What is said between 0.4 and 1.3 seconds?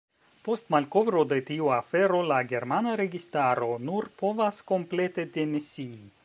Post malkovro